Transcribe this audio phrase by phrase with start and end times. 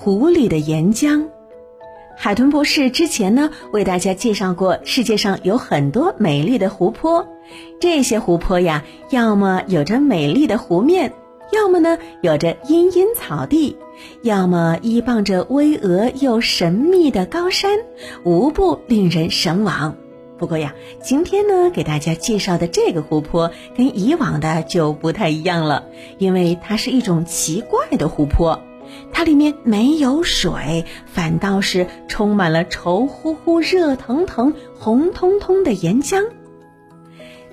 [0.00, 1.26] 湖里的岩浆。
[2.16, 7.26] 海豚博士之前呢，为大家介绍过，世界上有很多美丽的湖泊，
[7.80, 11.12] 这些湖泊呀，要么有着美丽的湖面，
[11.52, 13.76] 要么呢有着茵茵草地，
[14.22, 17.80] 要么依傍着巍峨又神秘的高山，
[18.22, 19.96] 无不令人神往。
[20.38, 25.86] 不过呀，今天呢给大家介绍的这个湖泊跟以往的就不太一样了，
[26.18, 28.62] 因为它是一种奇怪的湖泊。
[29.12, 36.24] 它里面没有水，反倒是充满了稠乎乎、热腾腾、红彤彤的岩浆。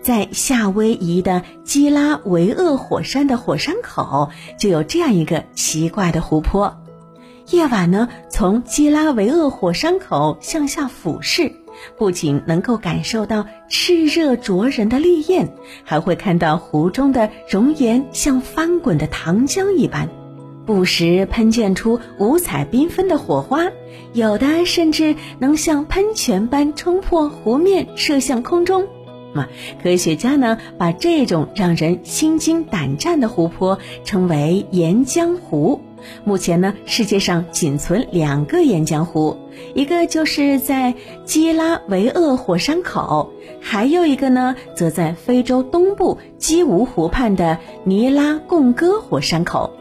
[0.02, 4.30] 在夏威夷的基拉维厄火山的火山口，
[4.60, 6.78] 就有这样一个奇怪的湖泊。
[7.50, 11.52] 夜晚呢，从基拉维厄火山口向下俯视，
[11.98, 20.10] 不仅能够感受到炽热灼人的烈焰，还会看到湖中的熔岩像翻滚的糖浆一般。
[20.66, 23.72] 不时喷溅出五彩缤纷的火花，
[24.14, 28.88] 有的甚至能像喷泉般冲破湖面射向空中。
[29.34, 29.48] 嘛，
[29.84, 35.82] 科学家呢把这种让人心惊胆战的湖泊称为岩浆湖。
[36.24, 39.38] 目前呢，世界上仅存两个岩浆湖，
[39.74, 40.94] 一个就是在
[41.26, 49.74] 基拉维厄火山口，还有一个呢则在非洲东部基吾湖畔的尼拉贡戈火山口。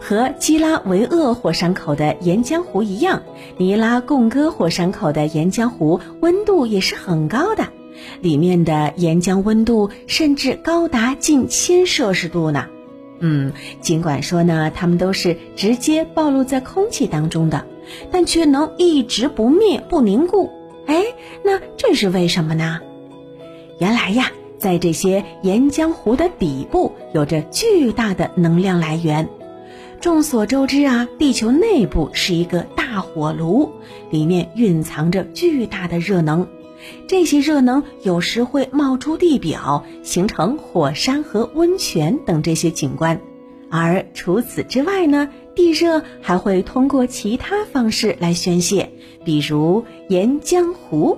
[0.00, 3.22] 和基拉维厄火山口的岩浆湖一样，
[3.56, 7.68] 尼拉贡戈火山口的岩浆湖温度也是很高的，
[8.20, 12.66] 里面的岩浆温度甚至高达近千摄氏度呢。
[13.20, 17.64] 嗯，尽管说呢，它们都是直接暴露在空气当中的，
[18.10, 20.50] 但却能一直不灭不凝固。
[20.86, 21.02] 哎，
[21.42, 22.80] 那这是为什么呢？
[23.78, 29.28] 原来呀，在这些岩浆湖的底部有着巨大的能量来源。
[30.04, 33.70] 众所周知啊，地球内部是一个大火炉，
[34.10, 36.46] 里面蕴藏着巨大的热能。
[37.08, 43.18] 这些热能有时会冒出地表，形成火山和温泉等这些景观。
[43.70, 48.90] 而除此之外呢，地热还会通过其他方式来宣泄，
[49.24, 51.16] 比如岩浆湖。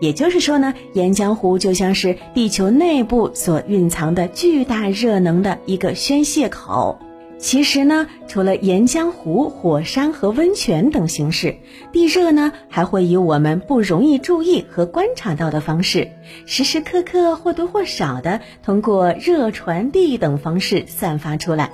[0.00, 6.98] 也就是说呢，岩浆湖就像是地球内部所蕴藏的巨大热能的一个宣泄口。
[7.44, 11.56] 其实呢，除了岩浆湖、火山和温泉等形式，
[11.92, 16.08] 地热呢还会以我们不容易注意和观察到的方式，
[16.46, 21.70] 时时刻刻或多或少的通过热传递等方式散发出来。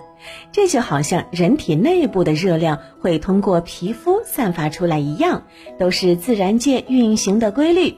[0.51, 5.45] 这就好像人体内部的热量会通过皮肤散发出来一样，
[5.79, 7.95] 都是自然界运行的规律。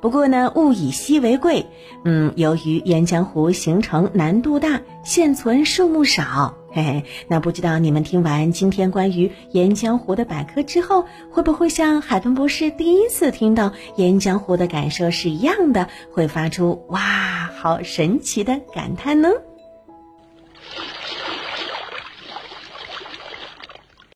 [0.00, 1.66] 不过呢，物以稀为贵，
[2.06, 6.56] 嗯，由于岩浆湖形成难度大，现存数目少。
[6.74, 19.28] 嘿嘿，那不知道你们听完今天关于岩浆湖的百科之后，会不会像海豚博士第一次听到岩浆湖的感受是一样的，会发出“哇，好神奇”的感叹呢？